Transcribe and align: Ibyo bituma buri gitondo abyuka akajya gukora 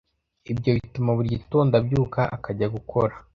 Ibyo 0.51 0.69
bituma 0.77 1.09
buri 1.17 1.33
gitondo 1.35 1.73
abyuka 1.81 2.21
akajya 2.35 2.67
gukora 2.75 3.13